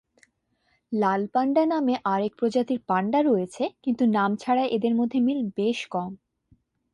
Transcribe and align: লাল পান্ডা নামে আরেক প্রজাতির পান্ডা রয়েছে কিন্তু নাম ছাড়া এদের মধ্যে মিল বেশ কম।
লাল 0.91 1.21
পান্ডা 1.27 1.63
নামে 1.65 1.95
আরেক 2.05 2.33
প্রজাতির 2.37 2.79
পান্ডা 2.87 3.19
রয়েছে 3.21 3.63
কিন্তু 3.83 4.03
নাম 4.07 4.31
ছাড়া 4.35 4.63
এদের 4.67 4.93
মধ্যে 4.95 5.19
মিল 5.19 5.41
বেশ 5.57 5.79
কম। 5.87 6.11